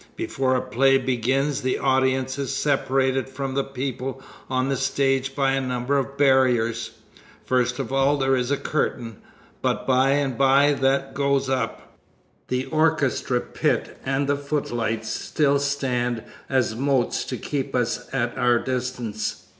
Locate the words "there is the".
8.17-8.57